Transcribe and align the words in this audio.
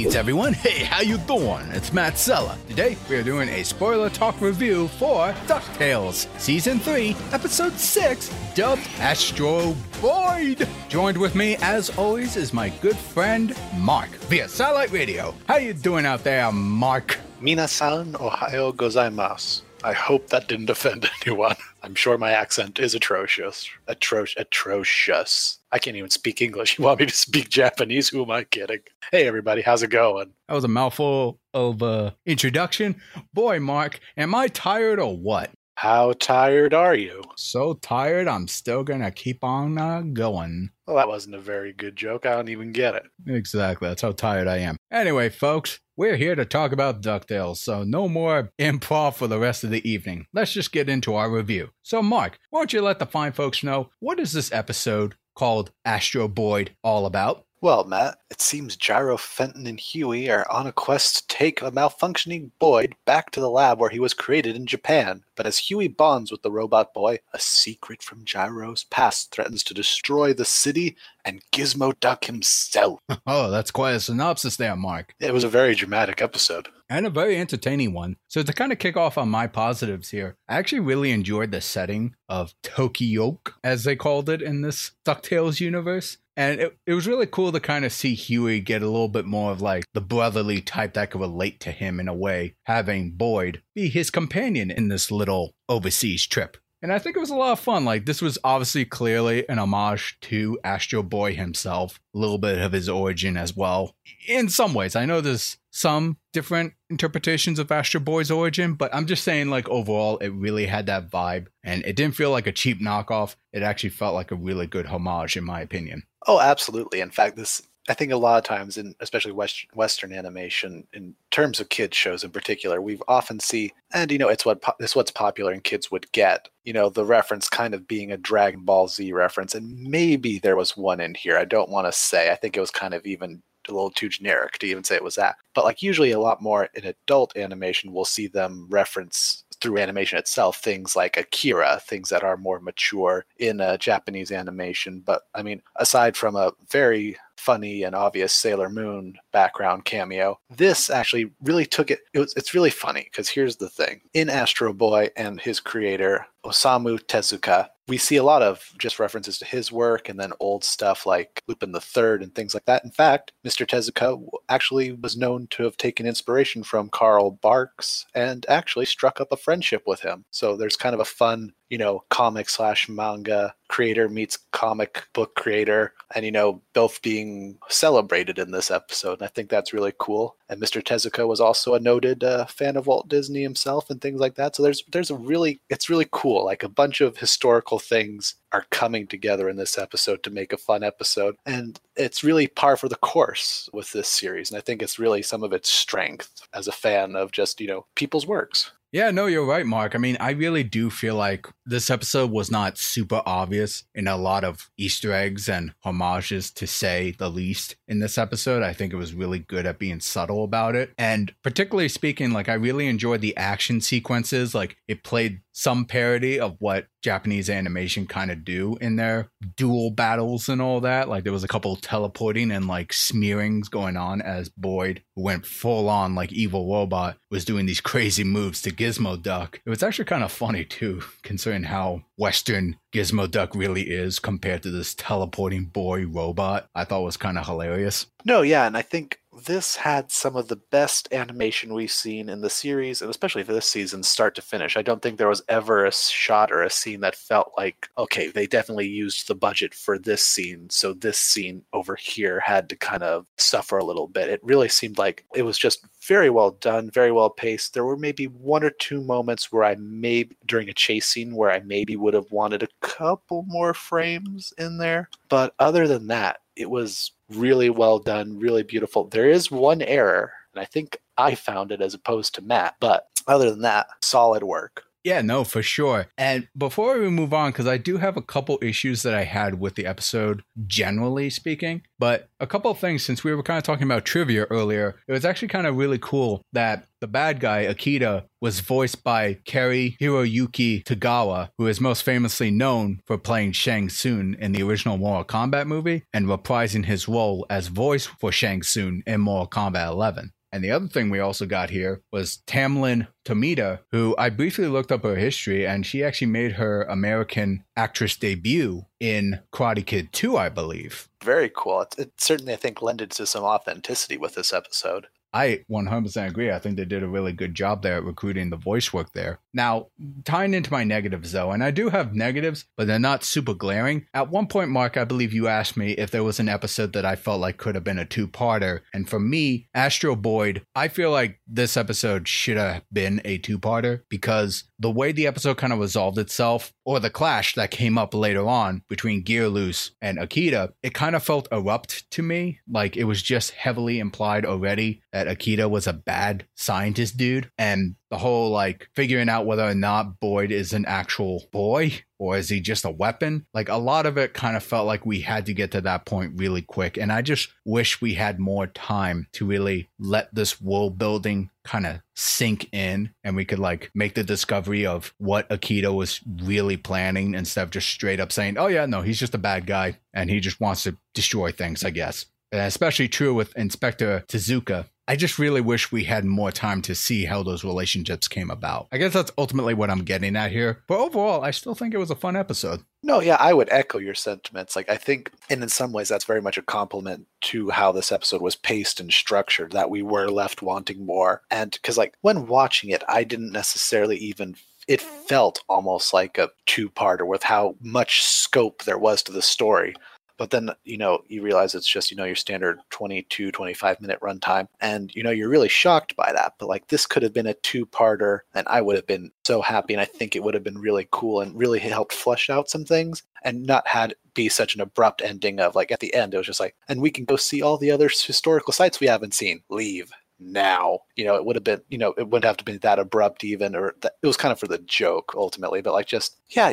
Greetings, 0.00 0.16
everyone. 0.16 0.54
Hey, 0.60 0.82
how 0.84 1.02
you 1.02 1.18
doing? 1.18 1.66
It's 1.72 1.92
Matt 1.92 2.16
Sella. 2.16 2.56
Today, 2.68 2.96
we 3.10 3.16
are 3.16 3.22
doing 3.22 3.50
a 3.50 3.62
spoiler 3.62 4.08
talk 4.08 4.40
review 4.40 4.88
for 4.88 5.34
DuckTales, 5.46 6.26
Season 6.40 6.78
3, 6.78 7.14
Episode 7.32 7.74
6, 7.74 8.34
dubbed 8.54 8.80
Astro 8.98 9.76
Boyd. 10.00 10.66
Joined 10.88 11.18
with 11.18 11.34
me, 11.34 11.56
as 11.60 11.90
always, 11.98 12.36
is 12.36 12.54
my 12.54 12.70
good 12.80 12.96
friend, 12.96 13.54
Marc, 13.76 14.08
via 14.30 14.48
Satellite 14.48 14.90
Radio. 14.90 15.34
How 15.46 15.58
you 15.58 15.74
doing 15.74 16.06
out 16.06 16.24
there, 16.24 16.50
Marc? 16.50 17.18
Minasan 17.42 18.18
Ohio 18.18 18.72
gozaimasu. 18.72 19.60
I 19.82 19.92
hope 19.94 20.28
that 20.28 20.46
didn't 20.48 20.68
offend 20.70 21.08
anyone. 21.26 21.56
I'm 21.82 21.94
sure 21.94 22.18
my 22.18 22.32
accent 22.32 22.78
is 22.78 22.94
atrocious. 22.94 23.68
Atroc- 23.88 24.36
atrocious. 24.36 25.58
I 25.72 25.78
can't 25.78 25.96
even 25.96 26.10
speak 26.10 26.42
English. 26.42 26.60
You 26.78 26.84
want 26.84 27.00
me 27.00 27.06
to 27.06 27.14
speak 27.14 27.48
Japanese? 27.48 28.08
Who 28.08 28.22
am 28.22 28.30
I 28.30 28.44
kidding? 28.44 28.80
Hey, 29.10 29.26
everybody, 29.26 29.62
how's 29.62 29.82
it 29.82 29.88
going? 29.90 30.32
That 30.48 30.54
was 30.54 30.64
a 30.64 30.68
mouthful 30.68 31.38
of 31.54 31.82
uh, 31.82 32.12
introduction. 32.26 33.00
Boy, 33.32 33.58
Marc, 33.60 34.00
am 34.16 34.34
I 34.34 34.48
tired 34.48 34.98
or 34.98 35.16
what? 35.16 35.50
How 35.76 36.12
tired 36.12 36.74
are 36.74 36.94
you? 36.94 37.22
So 37.36 37.72
tired, 37.74 38.28
I'm 38.28 38.48
still 38.48 38.84
gonna 38.84 39.10
keep 39.10 39.42
on 39.42 39.78
uh, 39.78 40.02
going. 40.02 40.68
Well, 40.86 40.96
that 40.96 41.08
wasn't 41.08 41.36
a 41.36 41.40
very 41.40 41.72
good 41.72 41.96
joke. 41.96 42.26
I 42.26 42.32
don't 42.32 42.50
even 42.50 42.72
get 42.72 42.94
it. 42.96 43.04
Exactly, 43.26 43.88
that's 43.88 44.02
how 44.02 44.12
tired 44.12 44.46
I 44.46 44.58
am. 44.58 44.76
Anyway, 44.92 45.30
folks, 45.30 45.80
we're 46.00 46.16
here 46.16 46.34
to 46.34 46.46
talk 46.46 46.72
about 46.72 47.02
DuckTales, 47.02 47.58
so 47.58 47.82
no 47.84 48.08
more 48.08 48.52
improv 48.58 49.16
for 49.16 49.26
the 49.26 49.38
rest 49.38 49.64
of 49.64 49.68
the 49.68 49.86
evening. 49.86 50.26
Let's 50.32 50.50
just 50.50 50.72
get 50.72 50.88
into 50.88 51.14
our 51.14 51.30
review. 51.30 51.72
So, 51.82 52.00
Marc, 52.00 52.38
why 52.48 52.60
don't 52.60 52.72
you 52.72 52.80
let 52.80 52.98
the 52.98 53.04
fine 53.04 53.32
folks 53.32 53.62
know 53.62 53.90
what 53.98 54.18
is 54.18 54.32
this 54.32 54.50
episode 54.50 55.16
called 55.34 55.72
Astro 55.84 56.26
Boyd 56.26 56.74
all 56.82 57.04
about? 57.04 57.44
Well, 57.62 57.84
Matt, 57.84 58.16
it 58.30 58.40
seems 58.40 58.74
Gyro, 58.74 59.18
Fenton, 59.18 59.66
and 59.66 59.78
Huey 59.78 60.30
are 60.30 60.50
on 60.50 60.66
a 60.66 60.72
quest 60.72 61.28
to 61.28 61.36
take 61.36 61.60
a 61.60 61.70
malfunctioning 61.70 62.52
Boyd 62.58 62.94
back 63.04 63.30
to 63.32 63.40
the 63.40 63.50
lab 63.50 63.78
where 63.78 63.90
he 63.90 64.00
was 64.00 64.14
created 64.14 64.56
in 64.56 64.64
Japan. 64.64 65.24
But 65.36 65.44
as 65.46 65.58
Huey 65.58 65.88
bonds 65.88 66.30
with 66.32 66.40
the 66.40 66.50
robot 66.50 66.94
boy, 66.94 67.18
a 67.34 67.38
secret 67.38 68.02
from 68.02 68.24
Gyro's 68.24 68.84
past 68.84 69.30
threatens 69.32 69.62
to 69.64 69.74
destroy 69.74 70.32
the 70.32 70.46
city 70.46 70.96
and 71.22 71.42
Gizmoduck 71.52 72.24
himself. 72.24 72.98
Oh, 73.26 73.50
that's 73.50 73.70
quite 73.70 73.92
a 73.92 74.00
synopsis 74.00 74.56
there, 74.56 74.74
Marc. 74.74 75.14
It 75.20 75.34
was 75.34 75.44
a 75.44 75.48
very 75.48 75.74
dramatic 75.74 76.22
episode. 76.22 76.68
and 76.88 77.06
a 77.06 77.10
very 77.10 77.36
entertaining 77.36 77.92
one. 77.92 78.16
So 78.28 78.42
to 78.42 78.52
kind 78.52 78.72
of 78.72 78.78
kick 78.78 78.96
off 78.96 79.18
on 79.18 79.28
my 79.28 79.46
positives 79.46 80.10
here, 80.10 80.36
I 80.48 80.56
actually 80.56 80.80
really 80.80 81.12
enjoyed 81.12 81.52
the 81.52 81.60
setting 81.60 82.16
of 82.28 82.54
Tokyo, 82.62 83.38
as 83.62 83.84
they 83.84 83.94
called 83.96 84.28
it 84.30 84.40
in 84.42 84.62
this 84.62 84.92
DuckTales 85.04 85.60
universe. 85.60 86.16
And 86.40 86.58
it, 86.58 86.78
it 86.86 86.94
was 86.94 87.06
really 87.06 87.26
cool 87.26 87.52
to 87.52 87.60
kind 87.60 87.84
of 87.84 87.92
see 87.92 88.14
Huey 88.14 88.60
get 88.60 88.80
a 88.80 88.88
little 88.88 89.10
bit 89.10 89.26
more 89.26 89.52
of 89.52 89.60
like 89.60 89.84
the 89.92 90.00
brotherly 90.00 90.62
type 90.62 90.94
that 90.94 91.10
could 91.10 91.20
relate 91.20 91.60
to 91.60 91.70
him 91.70 92.00
in 92.00 92.08
a 92.08 92.14
way, 92.14 92.54
having 92.64 93.10
Boyd 93.10 93.62
be 93.74 93.90
his 93.90 94.08
companion 94.08 94.70
in 94.70 94.88
this 94.88 95.10
little 95.10 95.52
overseas 95.68 96.26
trip. 96.26 96.56
And 96.82 96.92
I 96.92 96.98
think 96.98 97.16
it 97.16 97.20
was 97.20 97.30
a 97.30 97.34
lot 97.34 97.52
of 97.52 97.60
fun. 97.60 97.84
Like, 97.84 98.06
this 98.06 98.22
was 98.22 98.38
obviously 98.42 98.86
clearly 98.86 99.46
an 99.48 99.58
homage 99.58 100.18
to 100.22 100.58
Astro 100.64 101.02
Boy 101.02 101.34
himself, 101.34 102.00
a 102.14 102.18
little 102.18 102.38
bit 102.38 102.58
of 102.58 102.72
his 102.72 102.88
origin 102.88 103.36
as 103.36 103.54
well. 103.54 103.94
In 104.26 104.48
some 104.48 104.72
ways, 104.72 104.96
I 104.96 105.04
know 105.04 105.20
there's 105.20 105.58
some 105.70 106.16
different 106.32 106.72
interpretations 106.88 107.58
of 107.58 107.70
Astro 107.70 108.00
Boy's 108.00 108.30
origin, 108.30 108.74
but 108.74 108.94
I'm 108.94 109.06
just 109.06 109.24
saying, 109.24 109.50
like, 109.50 109.68
overall, 109.68 110.16
it 110.18 110.30
really 110.30 110.66
had 110.66 110.86
that 110.86 111.10
vibe. 111.10 111.48
And 111.62 111.84
it 111.84 111.96
didn't 111.96 112.16
feel 112.16 112.30
like 112.30 112.46
a 112.46 112.52
cheap 112.52 112.80
knockoff. 112.80 113.36
It 113.52 113.62
actually 113.62 113.90
felt 113.90 114.14
like 114.14 114.30
a 114.30 114.36
really 114.36 114.66
good 114.66 114.86
homage, 114.86 115.36
in 115.36 115.44
my 115.44 115.60
opinion. 115.60 116.04
Oh, 116.26 116.40
absolutely. 116.40 117.00
In 117.00 117.10
fact, 117.10 117.36
this 117.36 117.62
I 117.88 117.94
think 117.94 118.12
a 118.12 118.16
lot 118.16 118.38
of 118.38 118.44
times 118.44 118.76
in 118.76 118.94
especially 119.00 119.32
West, 119.32 119.66
Western 119.74 120.12
animation, 120.12 120.86
in 120.92 121.14
terms 121.30 121.60
of 121.60 121.70
kids 121.70 121.96
shows 121.96 122.22
in 122.22 122.30
particular, 122.30 122.80
we've 122.80 123.02
often 123.08 123.40
see, 123.40 123.72
and 123.94 124.10
you 124.12 124.18
know, 124.18 124.28
it's 124.28 124.44
what 124.44 124.62
it's 124.78 124.94
what's 124.94 125.10
popular 125.10 125.52
and 125.52 125.64
kids 125.64 125.90
would 125.90 126.10
get. 126.12 126.48
You 126.64 126.72
know, 126.72 126.90
the 126.90 127.04
reference 127.04 127.48
kind 127.48 127.74
of 127.74 127.88
being 127.88 128.12
a 128.12 128.16
Dragon 128.16 128.60
Ball 128.60 128.86
Z 128.88 129.12
reference, 129.12 129.54
and 129.54 129.82
maybe 129.82 130.38
there 130.38 130.56
was 130.56 130.76
one 130.76 131.00
in 131.00 131.14
here. 131.14 131.38
I 131.38 131.44
don't 131.44 131.70
want 131.70 131.86
to 131.86 131.92
say. 131.92 132.30
I 132.30 132.36
think 132.36 132.56
it 132.56 132.60
was 132.60 132.70
kind 132.70 132.94
of 132.94 133.04
even 133.06 133.42
a 133.68 133.72
little 133.72 133.90
too 133.90 134.08
generic 134.08 134.58
to 134.58 134.66
even 134.66 134.84
say 134.84 134.96
it 134.96 135.04
was 135.04 135.14
that. 135.16 135.36
But 135.54 135.64
like 135.64 135.82
usually, 135.82 136.12
a 136.12 136.20
lot 136.20 136.42
more 136.42 136.68
in 136.74 136.84
adult 136.84 137.36
animation, 137.36 137.92
we'll 137.92 138.04
see 138.04 138.26
them 138.26 138.66
reference 138.70 139.44
through 139.60 139.78
animation 139.78 140.18
itself 140.18 140.58
things 140.58 140.96
like 140.96 141.16
Akira, 141.16 141.80
things 141.84 142.08
that 142.08 142.24
are 142.24 142.36
more 142.36 142.60
mature 142.60 143.26
in 143.38 143.60
uh, 143.60 143.76
Japanese 143.76 144.32
animation. 144.32 145.02
But 145.04 145.22
I 145.34 145.42
mean, 145.42 145.62
aside 145.76 146.16
from 146.16 146.36
a 146.36 146.52
very 146.70 147.16
funny 147.40 147.82
and 147.82 147.94
obvious 147.94 148.32
Sailor 148.32 148.68
Moon 148.68 149.16
background 149.32 149.84
cameo, 149.84 150.38
this 150.50 150.90
actually 150.90 151.30
really 151.42 151.66
took 151.66 151.90
it. 151.90 152.00
it 152.12 152.18
was, 152.18 152.34
it's 152.36 152.54
really 152.54 152.70
funny 152.70 153.04
because 153.04 153.28
here's 153.28 153.56
the 153.56 153.68
thing: 153.68 154.00
in 154.14 154.28
Astro 154.28 154.72
Boy 154.72 155.08
and 155.16 155.40
his 155.40 155.60
creator 155.60 156.26
Osamu 156.44 156.98
Tezuka, 157.06 157.68
we 157.90 157.98
see 157.98 158.16
a 158.16 158.22
lot 158.22 158.40
of 158.40 158.72
just 158.78 159.00
references 159.00 159.36
to 159.38 159.44
his 159.44 159.72
work 159.72 160.08
and 160.08 160.18
then 160.18 160.32
old 160.38 160.62
stuff 160.62 161.06
like 161.06 161.42
Lupin 161.48 161.72
the 161.72 161.80
Third 161.80 162.22
and 162.22 162.32
things 162.32 162.54
like 162.54 162.64
that. 162.66 162.84
In 162.84 162.92
fact, 162.92 163.32
Mr. 163.44 163.66
Tezuka 163.66 164.24
actually 164.48 164.92
was 164.92 165.16
known 165.16 165.48
to 165.48 165.64
have 165.64 165.76
taken 165.76 166.06
inspiration 166.06 166.62
from 166.62 166.88
Carl 166.88 167.32
Barks 167.32 168.06
and 168.14 168.46
actually 168.48 168.86
struck 168.86 169.20
up 169.20 169.32
a 169.32 169.36
friendship 169.36 169.82
with 169.88 170.00
him. 170.00 170.24
So 170.30 170.56
there's 170.56 170.76
kind 170.76 170.94
of 170.94 171.00
a 171.00 171.04
fun, 171.04 171.52
you 171.68 171.78
know, 171.78 172.04
comic 172.10 172.48
slash 172.48 172.88
manga 172.88 173.54
creator 173.70 174.08
meets 174.08 174.36
comic 174.50 175.06
book 175.14 175.36
creator, 175.36 175.94
and 176.14 176.24
you 176.24 176.32
know, 176.32 176.60
both 176.74 177.00
being 177.02 177.56
celebrated 177.68 178.38
in 178.38 178.50
this 178.50 178.70
episode. 178.70 179.20
And 179.20 179.22
I 179.22 179.28
think 179.28 179.48
that's 179.48 179.72
really 179.72 179.92
cool. 179.98 180.36
And 180.48 180.60
Mr. 180.60 180.82
Tezuka 180.82 181.26
was 181.26 181.40
also 181.40 181.74
a 181.74 181.80
noted 181.80 182.24
uh, 182.24 182.46
fan 182.46 182.76
of 182.76 182.88
Walt 182.88 183.08
Disney 183.08 183.42
himself 183.42 183.88
and 183.88 184.00
things 184.00 184.20
like 184.20 184.34
that. 184.34 184.56
So 184.56 184.64
there's 184.64 184.82
there's 184.90 185.10
a 185.10 185.16
really 185.16 185.60
it's 185.70 185.88
really 185.88 186.08
cool. 186.10 186.44
Like 186.44 186.64
a 186.64 186.68
bunch 186.68 187.00
of 187.00 187.16
historical 187.16 187.78
things 187.80 188.36
are 188.52 188.66
coming 188.70 189.06
together 189.06 189.48
in 189.48 189.56
this 189.56 189.78
episode 189.78 190.22
to 190.22 190.30
make 190.30 190.52
a 190.52 190.58
fun 190.58 190.82
episode. 190.82 191.36
And 191.46 191.80
it's 191.96 192.24
really 192.24 192.46
par 192.46 192.76
for 192.76 192.88
the 192.88 192.96
course 192.96 193.68
with 193.72 193.92
this 193.92 194.08
series. 194.08 194.50
And 194.50 194.58
I 194.58 194.60
think 194.60 194.82
it's 194.82 194.98
really 194.98 195.22
some 195.22 195.42
of 195.42 195.52
its 195.52 195.70
strength 195.70 196.46
as 196.54 196.68
a 196.68 196.72
fan 196.72 197.16
of 197.16 197.32
just, 197.32 197.60
you 197.60 197.66
know, 197.66 197.86
people's 197.94 198.26
works. 198.26 198.70
Yeah, 198.92 199.12
no, 199.12 199.26
you're 199.26 199.46
right, 199.46 199.64
Marc. 199.64 199.94
I 199.94 199.98
mean, 199.98 200.16
I 200.18 200.32
really 200.32 200.64
do 200.64 200.90
feel 200.90 201.14
like 201.14 201.46
this 201.64 201.90
episode 201.90 202.32
was 202.32 202.50
not 202.50 202.76
super 202.76 203.22
obvious 203.24 203.84
in 203.94 204.08
a 204.08 204.16
lot 204.16 204.42
of 204.42 204.68
Easter 204.76 205.12
eggs 205.12 205.48
and 205.48 205.72
homages, 205.84 206.50
to 206.50 206.66
say 206.66 207.14
the 207.16 207.30
least, 207.30 207.76
in 207.86 208.00
this 208.00 208.18
episode. 208.18 208.64
I 208.64 208.72
think 208.72 208.92
it 208.92 208.96
was 208.96 209.14
really 209.14 209.38
good 209.38 209.64
at 209.64 209.78
being 209.78 210.00
subtle 210.00 210.42
about 210.42 210.74
it. 210.74 210.90
And 210.98 211.32
particularly 211.44 211.88
speaking, 211.88 212.32
like, 212.32 212.48
I 212.48 212.54
really 212.54 212.88
enjoyed 212.88 213.20
the 213.20 213.36
action 213.36 213.80
sequences. 213.80 214.56
Like, 214.56 214.76
it 214.88 215.04
played 215.04 215.40
some 215.52 215.84
parody 215.84 216.38
of 216.38 216.56
what 216.58 216.86
Japanese 217.02 217.48
animation 217.50 218.06
kind 218.06 218.30
of 218.30 218.44
do 218.44 218.76
in 218.80 218.96
their 218.96 219.30
duel 219.56 219.90
battles 219.90 220.48
and 220.48 220.60
all 220.60 220.80
that. 220.80 221.08
Like 221.08 221.24
there 221.24 221.32
was 221.32 221.44
a 221.44 221.48
couple 221.48 221.76
teleporting 221.76 222.50
and 222.50 222.66
like 222.66 222.92
smearings 222.92 223.68
going 223.68 223.96
on 223.96 224.20
as 224.20 224.48
Boyd, 224.48 225.02
went 225.16 225.46
full 225.46 225.88
on 225.88 226.14
like 226.14 226.32
evil 226.32 226.70
robot, 226.70 227.16
was 227.30 227.44
doing 227.44 227.66
these 227.66 227.80
crazy 227.80 228.24
moves 228.24 228.62
to 228.62 228.70
Gizmoduck. 228.70 229.56
It 229.64 229.70
was 229.70 229.82
actually 229.82 230.06
kind 230.06 230.24
of 230.24 230.32
funny 230.32 230.64
too, 230.64 231.02
considering 231.22 231.64
how 231.64 232.02
Western 232.16 232.76
Gizmoduck 232.92 233.54
really 233.54 233.82
is 233.82 234.18
compared 234.18 234.62
to 234.62 234.70
this 234.70 234.94
teleporting 234.94 235.64
boy 235.66 236.06
robot. 236.06 236.68
I 236.74 236.84
thought 236.84 237.02
was 237.02 237.16
kind 237.16 237.38
of 237.38 237.46
hilarious. 237.46 238.06
No, 238.24 238.42
yeah, 238.42 238.66
and 238.66 238.76
I 238.76 238.82
think 238.82 239.19
this 239.44 239.76
had 239.76 240.10
some 240.10 240.36
of 240.36 240.48
the 240.48 240.56
best 240.56 241.12
animation 241.12 241.74
we've 241.74 241.90
seen 241.90 242.28
in 242.28 242.40
the 242.40 242.50
series, 242.50 243.02
and 243.02 243.10
especially 243.10 243.42
for 243.42 243.52
this 243.52 243.68
season, 243.68 244.02
start 244.02 244.34
to 244.34 244.42
finish. 244.42 244.76
I 244.76 244.82
don't 244.82 245.02
think 245.02 245.18
there 245.18 245.28
was 245.28 245.42
ever 245.48 245.84
a 245.84 245.92
shot 245.92 246.52
or 246.52 246.62
a 246.62 246.70
scene 246.70 247.00
that 247.00 247.14
felt 247.14 247.52
like, 247.56 247.88
okay, 247.98 248.28
they 248.28 248.46
definitely 248.46 248.88
used 248.88 249.28
the 249.28 249.34
budget 249.34 249.74
for 249.74 249.98
this 249.98 250.22
scene, 250.22 250.68
so 250.70 250.92
this 250.92 251.18
scene 251.18 251.62
over 251.72 251.96
here 251.96 252.40
had 252.40 252.68
to 252.68 252.76
kind 252.76 253.02
of 253.02 253.26
suffer 253.36 253.78
a 253.78 253.84
little 253.84 254.06
bit. 254.06 254.28
It 254.28 254.44
really 254.44 254.68
seemed 254.68 254.98
like 254.98 255.24
it 255.34 255.42
was 255.42 255.58
just 255.58 255.84
very 256.02 256.30
well 256.30 256.52
done, 256.52 256.90
very 256.90 257.12
well 257.12 257.30
paced. 257.30 257.74
There 257.74 257.84
were 257.84 257.96
maybe 257.96 258.26
one 258.26 258.64
or 258.64 258.70
two 258.70 259.00
moments 259.02 259.52
where 259.52 259.64
I 259.64 259.74
may, 259.76 260.28
during 260.46 260.68
a 260.68 260.74
chase 260.74 261.06
scene, 261.06 261.34
where 261.34 261.50
I 261.50 261.60
maybe 261.60 261.96
would 261.96 262.14
have 262.14 262.30
wanted 262.30 262.62
a 262.62 262.68
couple 262.80 263.44
more 263.46 263.74
frames 263.74 264.52
in 264.58 264.78
there. 264.78 265.08
But 265.28 265.54
other 265.58 265.86
than 265.86 266.06
that, 266.08 266.40
it 266.56 266.68
was 266.68 267.12
really 267.30 267.70
well 267.70 267.98
done, 267.98 268.38
really 268.38 268.62
beautiful. 268.62 269.04
There 269.04 269.30
is 269.30 269.50
one 269.50 269.82
error, 269.82 270.32
and 270.54 270.60
I 270.60 270.64
think 270.64 271.00
I 271.16 271.34
found 271.34 271.72
it 271.72 271.80
as 271.80 271.94
opposed 271.94 272.34
to 272.34 272.42
Matt, 272.42 272.76
but 272.80 273.08
other 273.26 273.50
than 273.50 273.62
that, 273.62 273.86
solid 274.02 274.42
work. 274.42 274.84
Yeah, 275.02 275.22
no, 275.22 275.44
for 275.44 275.62
sure. 275.62 276.08
And 276.18 276.48
before 276.56 276.98
we 276.98 277.08
move 277.08 277.32
on, 277.32 277.52
because 277.52 277.66
I 277.66 277.78
do 277.78 277.96
have 277.96 278.16
a 278.16 278.22
couple 278.22 278.58
issues 278.60 279.02
that 279.02 279.14
I 279.14 279.24
had 279.24 279.58
with 279.58 279.74
the 279.74 279.86
episode, 279.86 280.42
generally 280.66 281.30
speaking, 281.30 281.82
but 281.98 282.28
a 282.38 282.46
couple 282.46 282.70
of 282.70 282.78
things 282.78 283.02
since 283.02 283.24
we 283.24 283.34
were 283.34 283.42
kind 283.42 283.56
of 283.56 283.64
talking 283.64 283.84
about 283.84 284.04
trivia 284.04 284.44
earlier, 284.50 284.96
it 285.08 285.12
was 285.12 285.24
actually 285.24 285.48
kind 285.48 285.66
of 285.66 285.76
really 285.76 285.98
cool 285.98 286.42
that 286.52 286.86
the 287.00 287.06
bad 287.06 287.40
guy, 287.40 287.64
Akita, 287.64 288.24
was 288.42 288.60
voiced 288.60 289.02
by 289.02 289.38
Cary 289.46 289.96
Hiroyuki 290.00 290.84
Tagawa, 290.84 291.48
who 291.56 291.66
is 291.66 291.80
most 291.80 292.02
famously 292.02 292.50
known 292.50 293.00
for 293.06 293.16
playing 293.16 293.52
Shang 293.52 293.88
Tsung 293.88 294.34
in 294.38 294.52
the 294.52 294.62
original 294.62 294.98
Mortal 294.98 295.24
Kombat 295.24 295.66
movie 295.66 296.02
and 296.12 296.26
reprising 296.26 296.84
his 296.84 297.08
role 297.08 297.46
as 297.48 297.68
voice 297.68 298.04
for 298.06 298.30
Shang 298.30 298.62
Tsung 298.62 299.02
in 299.06 299.22
Mortal 299.22 299.48
Kombat 299.48 299.88
11. 299.88 300.32
And 300.52 300.64
the 300.64 300.70
other 300.72 300.88
thing 300.88 301.10
we 301.10 301.20
also 301.20 301.46
got 301.46 301.70
here 301.70 302.02
was 302.12 302.42
Tamlyn 302.46 303.06
Tomita, 303.24 303.80
who 303.92 304.14
I 304.18 304.30
briefly 304.30 304.66
looked 304.66 304.90
up 304.90 305.04
her 305.04 305.16
history, 305.16 305.66
and 305.66 305.86
she 305.86 306.02
actually 306.02 306.26
made 306.26 306.52
her 306.52 306.82
American 306.82 307.64
actress 307.76 308.16
debut 308.16 308.86
in 308.98 309.40
Karate 309.52 309.86
Kid 309.86 310.12
2, 310.12 310.36
I 310.36 310.48
believe. 310.48 311.08
Very 311.22 311.50
cool. 311.54 311.82
It, 311.82 311.94
it 311.98 312.12
certainly, 312.18 312.52
I 312.52 312.56
think, 312.56 312.82
lended 312.82 313.10
to 313.12 313.26
some 313.26 313.44
authenticity 313.44 314.16
with 314.16 314.34
this 314.34 314.52
episode. 314.52 315.06
I 315.32 315.64
100% 315.70 316.28
agree. 316.28 316.50
I 316.50 316.58
think 316.58 316.76
they 316.76 316.84
did 316.84 317.02
a 317.02 317.08
really 317.08 317.32
good 317.32 317.54
job 317.54 317.82
there 317.82 317.96
at 317.96 318.04
recruiting 318.04 318.50
the 318.50 318.56
voice 318.56 318.92
work 318.92 319.12
there. 319.12 319.38
Now, 319.52 319.88
tying 320.24 320.54
into 320.54 320.72
my 320.72 320.84
negatives 320.84 321.32
though, 321.32 321.50
and 321.50 321.62
I 321.62 321.70
do 321.70 321.88
have 321.88 322.14
negatives, 322.14 322.64
but 322.76 322.86
they're 322.86 322.98
not 322.98 323.24
super 323.24 323.54
glaring. 323.54 324.06
At 324.14 324.30
one 324.30 324.46
point, 324.46 324.70
Marc, 324.70 324.96
I 324.96 325.04
believe 325.04 325.32
you 325.32 325.48
asked 325.48 325.76
me 325.76 325.92
if 325.92 326.10
there 326.10 326.24
was 326.24 326.40
an 326.40 326.48
episode 326.48 326.92
that 326.92 327.04
I 327.04 327.16
felt 327.16 327.40
like 327.40 327.56
could 327.56 327.74
have 327.74 327.84
been 327.84 327.98
a 327.98 328.04
two 328.04 328.28
parter. 328.28 328.80
And 328.92 329.08
for 329.08 329.20
me, 329.20 329.68
Astro 329.74 330.16
Boyd, 330.16 330.62
I 330.74 330.88
feel 330.88 331.10
like 331.10 331.40
this 331.46 331.76
episode 331.76 332.28
should 332.28 332.56
have 332.56 332.82
been 332.92 333.20
a 333.24 333.38
two 333.38 333.58
parter 333.58 334.02
because 334.08 334.64
the 334.78 334.90
way 334.90 335.12
the 335.12 335.26
episode 335.26 335.58
kind 335.58 335.72
of 335.72 335.78
resolved 335.78 336.18
itself, 336.18 336.72
or 336.90 336.98
the 336.98 337.08
clash 337.08 337.54
that 337.54 337.70
came 337.70 337.96
up 337.96 338.12
later 338.12 338.48
on 338.48 338.82
between 338.88 339.22
Gearloose 339.22 339.92
and 340.02 340.18
Akita, 340.18 340.72
it 340.82 340.92
kind 340.92 341.14
of 341.14 341.22
felt 341.22 341.46
erupt 341.52 342.10
to 342.10 342.20
me. 342.20 342.58
Like 342.68 342.96
it 342.96 343.04
was 343.04 343.22
just 343.22 343.52
heavily 343.52 344.00
implied 344.00 344.44
already 344.44 345.00
that 345.12 345.28
Akita 345.28 345.70
was 345.70 345.86
a 345.86 345.92
bad 345.92 346.48
scientist 346.56 347.16
dude. 347.16 347.48
And 347.56 347.94
the 348.10 348.18
whole 348.18 348.50
like 348.50 348.88
figuring 348.96 349.28
out 349.28 349.46
whether 349.46 349.62
or 349.62 349.74
not 349.74 350.18
Boyd 350.18 350.50
is 350.50 350.72
an 350.72 350.84
actual 350.84 351.44
boy 351.52 352.02
or 352.20 352.36
is 352.36 352.50
he 352.50 352.60
just 352.60 352.84
a 352.84 352.90
weapon? 352.90 353.46
Like 353.54 353.70
a 353.70 353.76
lot 353.76 354.04
of 354.04 354.18
it 354.18 354.34
kind 354.34 354.54
of 354.54 354.62
felt 354.62 354.86
like 354.86 355.06
we 355.06 355.22
had 355.22 355.46
to 355.46 355.54
get 355.54 355.70
to 355.72 355.80
that 355.80 356.04
point 356.04 356.34
really 356.36 356.60
quick. 356.60 356.98
And 356.98 357.10
I 357.10 357.22
just 357.22 357.48
wish 357.64 358.02
we 358.02 358.14
had 358.14 358.38
more 358.38 358.66
time 358.66 359.26
to 359.32 359.46
really 359.46 359.88
let 359.98 360.32
this 360.34 360.60
world 360.60 360.98
building 360.98 361.48
kind 361.64 361.86
of 361.86 362.00
sink 362.14 362.68
in 362.72 363.14
and 363.24 363.36
we 363.36 363.46
could 363.46 363.58
like 363.58 363.90
make 363.94 364.14
the 364.14 364.22
discovery 364.22 364.84
of 364.84 365.14
what 365.16 365.48
Akita 365.48 365.94
was 365.94 366.20
really 366.42 366.76
planning 366.76 367.34
instead 367.34 367.62
of 367.62 367.70
just 367.70 367.88
straight 367.88 368.20
up 368.20 368.32
saying, 368.32 368.58
oh, 368.58 368.66
yeah, 368.66 368.84
no, 368.84 369.00
he's 369.00 369.18
just 369.18 369.34
a 369.34 369.38
bad 369.38 369.66
guy 369.66 369.98
and 370.12 370.28
he 370.28 370.40
just 370.40 370.60
wants 370.60 370.82
to 370.82 370.98
destroy 371.14 371.50
things, 371.50 371.84
I 371.84 371.90
guess. 371.90 372.26
And 372.52 372.60
especially 372.60 373.08
true 373.08 373.32
with 373.32 373.56
Inspector 373.56 374.24
Tezuka. 374.28 374.86
I 375.10 375.16
just 375.16 375.40
really 375.40 375.60
wish 375.60 375.90
we 375.90 376.04
had 376.04 376.24
more 376.24 376.52
time 376.52 376.82
to 376.82 376.94
see 376.94 377.24
how 377.24 377.42
those 377.42 377.64
relationships 377.64 378.28
came 378.28 378.48
about. 378.48 378.86
I 378.92 378.98
guess 378.98 379.12
that's 379.12 379.32
ultimately 379.36 379.74
what 379.74 379.90
I'm 379.90 380.04
getting 380.04 380.36
at 380.36 380.52
here. 380.52 380.84
But 380.86 381.00
overall, 381.00 381.42
I 381.42 381.50
still 381.50 381.74
think 381.74 381.92
it 381.92 381.98
was 381.98 382.12
a 382.12 382.14
fun 382.14 382.36
episode. 382.36 382.84
No, 383.02 383.20
yeah, 383.20 383.34
I 383.40 383.52
would 383.52 383.68
echo 383.72 383.98
your 383.98 384.14
sentiments. 384.14 384.76
Like, 384.76 384.88
I 384.88 384.96
think, 384.96 385.32
and 385.50 385.64
in 385.64 385.68
some 385.68 385.90
ways, 385.90 386.08
that's 386.08 386.26
very 386.26 386.40
much 386.40 386.58
a 386.58 386.62
compliment 386.62 387.26
to 387.40 387.70
how 387.70 387.90
this 387.90 388.12
episode 388.12 388.40
was 388.40 388.54
paced 388.54 389.00
and 389.00 389.12
structured, 389.12 389.72
that 389.72 389.90
we 389.90 390.00
were 390.00 390.28
left 390.28 390.62
wanting 390.62 391.04
more. 391.04 391.42
And 391.50 391.72
because, 391.72 391.98
like, 391.98 392.14
when 392.20 392.46
watching 392.46 392.90
it, 392.90 393.02
I 393.08 393.24
didn't 393.24 393.50
necessarily 393.50 394.16
even 394.18 394.54
it 394.86 395.00
felt 395.00 395.64
almost 395.68 396.14
like 396.14 396.38
a 396.38 396.50
two-parter 396.66 397.26
with 397.26 397.42
how 397.42 397.74
much 397.80 398.22
scope 398.22 398.84
there 398.84 398.98
was 398.98 399.24
to 399.24 399.32
the 399.32 399.42
story 399.42 399.94
but 400.40 400.48
then 400.48 400.70
you 400.84 400.96
know 400.96 401.22
you 401.28 401.42
realize 401.42 401.74
it's 401.74 401.86
just 401.86 402.10
you 402.10 402.16
know 402.16 402.24
your 402.24 402.34
standard 402.34 402.80
22 402.88 403.52
25 403.52 404.00
minute 404.00 404.18
runtime 404.20 404.66
and 404.80 405.14
you 405.14 405.22
know 405.22 405.30
you're 405.30 405.50
really 405.50 405.68
shocked 405.68 406.16
by 406.16 406.32
that 406.32 406.54
but 406.58 406.66
like 406.66 406.88
this 406.88 407.04
could 407.04 407.22
have 407.22 407.34
been 407.34 407.46
a 407.46 407.52
two-parter 407.52 408.38
and 408.54 408.66
i 408.66 408.80
would 408.80 408.96
have 408.96 409.06
been 409.06 409.30
so 409.44 409.60
happy 409.60 409.92
and 409.92 410.00
i 410.00 410.06
think 410.06 410.34
it 410.34 410.42
would 410.42 410.54
have 410.54 410.64
been 410.64 410.78
really 410.78 411.06
cool 411.10 411.42
and 411.42 411.58
really 411.58 411.78
helped 411.78 412.14
flesh 412.14 412.48
out 412.48 412.70
some 412.70 412.86
things 412.86 413.22
and 413.42 413.66
not 413.66 413.86
had 413.86 414.14
be 414.32 414.48
such 414.48 414.74
an 414.74 414.80
abrupt 414.80 415.20
ending 415.22 415.60
of 415.60 415.74
like 415.74 415.92
at 415.92 416.00
the 416.00 416.14
end 416.14 416.32
it 416.32 416.38
was 416.38 416.46
just 416.46 416.60
like 416.60 416.74
and 416.88 417.02
we 417.02 417.10
can 417.10 417.26
go 417.26 417.36
see 417.36 417.60
all 417.60 417.76
the 417.76 417.90
other 417.90 418.08
historical 418.08 418.72
sites 418.72 418.98
we 418.98 419.06
haven't 419.06 419.34
seen. 419.34 419.60
Leave 419.68 420.10
now. 420.38 421.00
You 421.16 421.24
know 421.26 421.34
it 421.34 421.44
would 421.44 421.56
have 421.56 421.64
been 421.64 421.82
you 421.90 421.98
know 421.98 422.14
it 422.16 422.28
wouldn't 422.28 422.44
have 422.44 422.56
to 422.58 422.64
be 422.64 422.78
that 422.78 422.98
abrupt 422.98 423.44
even 423.44 423.74
or 423.74 423.94
it 424.02 424.26
was 424.26 424.38
kind 424.38 424.52
of 424.52 424.58
for 424.58 424.68
the 424.68 424.78
joke 424.78 425.34
ultimately 425.36 425.82
but 425.82 425.92
like 425.92 426.06
just 426.06 426.36
yeah 426.48 426.72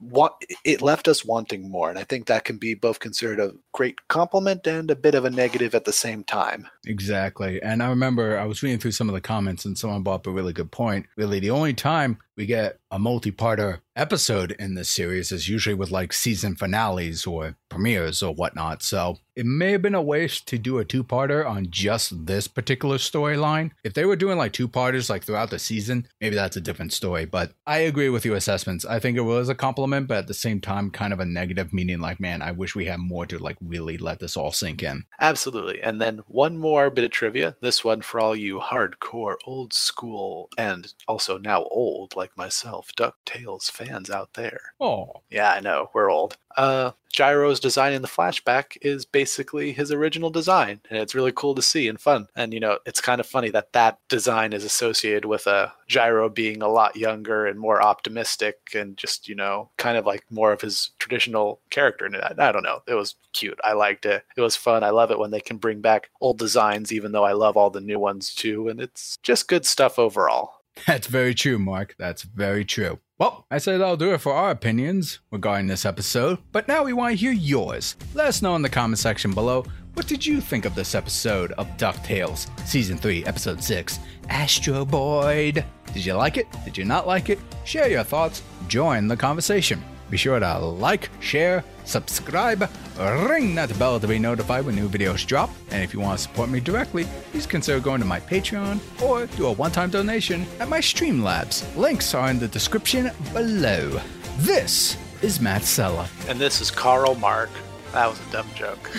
want 0.00 0.32
it 0.64 0.80
left 0.80 1.08
us 1.08 1.24
wanting 1.24 1.70
more 1.70 1.90
and 1.90 1.98
i 1.98 2.04
think 2.04 2.26
that 2.26 2.44
can 2.44 2.56
be 2.56 2.74
both 2.74 3.00
considered 3.00 3.38
a 3.38 3.52
great 3.72 4.08
compliment 4.08 4.66
and 4.66 4.90
a 4.90 4.96
bit 4.96 5.14
of 5.14 5.24
a 5.24 5.30
negative 5.30 5.74
at 5.74 5.84
the 5.84 5.92
same 5.92 6.24
time 6.24 6.66
exactly 6.86 7.60
and 7.62 7.82
i 7.82 7.88
remember 7.88 8.38
i 8.38 8.44
was 8.44 8.62
reading 8.62 8.78
through 8.78 8.90
some 8.90 9.08
of 9.08 9.14
the 9.14 9.20
comments 9.20 9.64
and 9.64 9.76
someone 9.76 10.02
brought 10.02 10.16
up 10.16 10.26
a 10.26 10.30
really 10.30 10.52
good 10.52 10.70
point 10.70 11.06
really 11.16 11.38
the 11.38 11.50
only 11.50 11.74
time 11.74 12.18
we 12.40 12.46
get 12.46 12.78
a 12.90 12.98
multi-parter 12.98 13.80
episode 13.94 14.52
in 14.52 14.74
this 14.74 14.88
series 14.88 15.30
is 15.30 15.46
usually 15.46 15.74
with 15.74 15.90
like 15.90 16.10
season 16.10 16.56
finales 16.56 17.26
or 17.26 17.54
premieres 17.68 18.22
or 18.22 18.34
whatnot. 18.34 18.82
So 18.82 19.18
it 19.36 19.44
may 19.44 19.72
have 19.72 19.82
been 19.82 19.94
a 19.94 20.00
waste 20.00 20.48
to 20.48 20.56
do 20.56 20.78
a 20.78 20.84
two-parter 20.86 21.46
on 21.46 21.66
just 21.70 22.26
this 22.26 22.48
particular 22.48 22.96
storyline. 22.96 23.72
If 23.84 23.92
they 23.92 24.06
were 24.06 24.16
doing 24.16 24.38
like 24.38 24.54
two-parters 24.54 25.10
like 25.10 25.24
throughout 25.24 25.50
the 25.50 25.58
season, 25.58 26.08
maybe 26.18 26.34
that's 26.34 26.56
a 26.56 26.62
different 26.62 26.94
story. 26.94 27.26
But 27.26 27.52
I 27.66 27.78
agree 27.80 28.08
with 28.08 28.24
your 28.24 28.36
assessments. 28.36 28.86
I 28.86 29.00
think 29.00 29.18
it 29.18 29.22
was 29.22 29.50
a 29.50 29.54
compliment, 29.54 29.89
but 30.06 30.18
at 30.18 30.26
the 30.26 30.34
same 30.34 30.60
time, 30.60 30.90
kind 30.90 31.12
of 31.12 31.20
a 31.20 31.24
negative, 31.24 31.72
meaning 31.72 32.00
like, 32.00 32.20
man, 32.20 32.42
I 32.42 32.52
wish 32.52 32.74
we 32.74 32.86
had 32.86 33.00
more 33.00 33.26
to 33.26 33.38
like 33.38 33.56
really 33.60 33.98
let 33.98 34.20
this 34.20 34.36
all 34.36 34.52
sink 34.52 34.82
in. 34.82 35.04
Absolutely. 35.20 35.82
And 35.82 36.00
then 36.00 36.20
one 36.26 36.56
more 36.58 36.90
bit 36.90 37.04
of 37.04 37.10
trivia. 37.10 37.56
This 37.60 37.84
one 37.84 38.02
for 38.02 38.20
all 38.20 38.36
you 38.36 38.58
hardcore, 38.58 39.36
old 39.46 39.72
school, 39.72 40.48
and 40.56 40.92
also 41.08 41.38
now 41.38 41.64
old 41.64 42.16
like 42.16 42.36
myself, 42.36 42.90
DuckTales 42.96 43.70
fans 43.70 44.10
out 44.10 44.34
there. 44.34 44.60
Oh. 44.80 45.22
Yeah, 45.30 45.52
I 45.52 45.60
know. 45.60 45.90
We're 45.94 46.10
old. 46.10 46.36
Uh, 46.56 46.92
Gyro's 47.12 47.60
design 47.60 47.92
in 47.92 48.02
the 48.02 48.08
flashback 48.08 48.76
is 48.82 49.04
basically 49.04 49.72
his 49.72 49.90
original 49.90 50.30
design, 50.30 50.80
and 50.88 50.98
it's 50.98 51.14
really 51.14 51.32
cool 51.32 51.54
to 51.54 51.62
see 51.62 51.88
and 51.88 52.00
fun. 52.00 52.28
And 52.36 52.54
you 52.54 52.60
know, 52.60 52.78
it's 52.86 53.00
kind 53.00 53.20
of 53.20 53.26
funny 53.26 53.50
that 53.50 53.72
that 53.72 53.98
design 54.08 54.52
is 54.52 54.64
associated 54.64 55.24
with 55.24 55.46
a 55.46 55.50
uh, 55.50 55.70
Gyro 55.88 56.28
being 56.28 56.62
a 56.62 56.68
lot 56.68 56.96
younger 56.96 57.46
and 57.46 57.58
more 57.58 57.82
optimistic, 57.82 58.58
and 58.74 58.96
just 58.96 59.28
you 59.28 59.34
know, 59.34 59.70
kind 59.76 59.96
of 59.96 60.06
like 60.06 60.24
more 60.30 60.52
of 60.52 60.60
his 60.60 60.90
traditional 60.98 61.60
character. 61.70 62.06
And 62.06 62.16
I, 62.16 62.34
I 62.38 62.52
don't 62.52 62.62
know, 62.62 62.82
it 62.86 62.94
was 62.94 63.16
cute. 63.32 63.58
I 63.64 63.72
liked 63.72 64.06
it. 64.06 64.24
It 64.36 64.40
was 64.40 64.56
fun. 64.56 64.84
I 64.84 64.90
love 64.90 65.10
it 65.10 65.18
when 65.18 65.30
they 65.30 65.40
can 65.40 65.56
bring 65.56 65.80
back 65.80 66.10
old 66.20 66.38
designs, 66.38 66.92
even 66.92 67.12
though 67.12 67.24
I 67.24 67.32
love 67.32 67.56
all 67.56 67.70
the 67.70 67.80
new 67.80 67.98
ones 67.98 68.34
too. 68.34 68.68
And 68.68 68.80
it's 68.80 69.18
just 69.22 69.48
good 69.48 69.66
stuff 69.66 69.98
overall. 69.98 70.59
That's 70.86 71.06
very 71.06 71.34
true, 71.34 71.58
Marc. 71.58 71.94
That's 71.98 72.22
very 72.22 72.64
true. 72.64 73.00
Well, 73.18 73.44
I 73.50 73.58
say 73.58 73.76
that'll 73.76 73.98
do 73.98 74.14
it 74.14 74.20
for 74.22 74.32
our 74.32 74.50
opinions 74.50 75.20
regarding 75.30 75.66
this 75.66 75.84
episode, 75.84 76.38
but 76.52 76.66
now 76.68 76.84
we 76.84 76.94
want 76.94 77.12
to 77.12 77.16
hear 77.20 77.32
yours. 77.32 77.96
Let 78.14 78.26
us 78.28 78.40
know 78.40 78.56
in 78.56 78.62
the 78.62 78.68
comment 78.70 78.98
section 78.98 79.32
below 79.32 79.64
what 79.94 80.06
did 80.06 80.24
you 80.24 80.40
think 80.40 80.64
of 80.64 80.74
this 80.74 80.94
episode 80.94 81.52
of 81.52 81.66
DuckTales, 81.76 82.48
Season 82.66 82.96
3, 82.96 83.24
Episode 83.26 83.62
6, 83.62 83.98
Astro 84.30 84.86
Boyd? 84.86 85.64
Did 85.92 86.06
you 86.06 86.14
like 86.14 86.38
it? 86.38 86.46
Did 86.64 86.78
you 86.78 86.84
not 86.84 87.06
like 87.06 87.28
it? 87.28 87.38
Share 87.64 87.90
your 87.90 88.04
thoughts, 88.04 88.42
join 88.68 89.06
the 89.08 89.16
conversation. 89.16 89.84
Be 90.10 90.16
sure 90.16 90.40
to 90.40 90.58
like, 90.58 91.08
share, 91.20 91.62
subscribe, 91.84 92.68
ring 92.98 93.54
that 93.54 93.78
bell 93.78 94.00
to 94.00 94.08
be 94.08 94.18
notified 94.18 94.66
when 94.66 94.74
new 94.74 94.88
videos 94.88 95.24
drop. 95.26 95.50
And 95.70 95.84
if 95.84 95.94
you 95.94 96.00
want 96.00 96.18
to 96.18 96.22
support 96.22 96.50
me 96.50 96.60
directly, 96.60 97.04
please 97.30 97.46
consider 97.46 97.78
going 97.80 98.00
to 98.00 98.06
my 98.06 98.20
Patreon 98.20 98.80
or 99.02 99.26
do 99.26 99.46
a 99.46 99.52
one 99.52 99.70
time 99.70 99.90
donation 99.90 100.44
at 100.58 100.68
my 100.68 100.80
Streamlabs. 100.80 101.76
Links 101.76 102.12
are 102.14 102.30
in 102.30 102.40
the 102.40 102.48
description 102.48 103.10
below. 103.32 104.00
This 104.38 104.96
is 105.22 105.40
Matt 105.40 105.62
Sella. 105.62 106.08
And 106.28 106.40
this 106.40 106.60
is 106.60 106.70
Carl 106.70 107.14
Mark. 107.14 107.50
That 107.92 108.08
was 108.08 108.20
a 108.28 108.32
dumb 108.32 108.48
joke. 108.54 108.88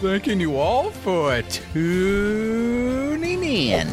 Thanking 0.00 0.40
you 0.40 0.56
all 0.56 0.90
for 0.90 1.42
tuning 1.42 3.44
in. 3.44 3.88